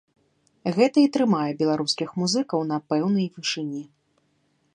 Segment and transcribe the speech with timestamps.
[0.77, 3.83] Гэта і трымае беларускіх музыкаў на пэўнай вышыні.